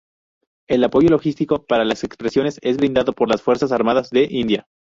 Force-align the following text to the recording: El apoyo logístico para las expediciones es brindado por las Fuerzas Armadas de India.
El 0.67 0.83
apoyo 0.83 1.09
logístico 1.09 1.63
para 1.67 1.85
las 1.85 2.03
expediciones 2.03 2.57
es 2.63 2.77
brindado 2.77 3.13
por 3.13 3.29
las 3.29 3.43
Fuerzas 3.43 3.71
Armadas 3.71 4.09
de 4.09 4.23
India. 4.31 4.65